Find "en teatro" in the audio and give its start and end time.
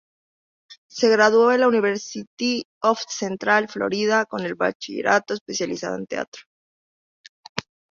5.95-6.41